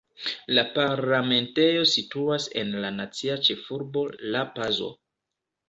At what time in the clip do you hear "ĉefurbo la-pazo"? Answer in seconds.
3.51-4.93